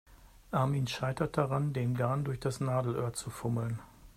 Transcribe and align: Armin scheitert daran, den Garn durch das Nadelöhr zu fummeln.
Armin 0.51 0.87
scheitert 0.87 1.37
daran, 1.37 1.73
den 1.73 1.93
Garn 1.93 2.23
durch 2.23 2.39
das 2.39 2.59
Nadelöhr 2.59 3.13
zu 3.13 3.29
fummeln. 3.29 3.79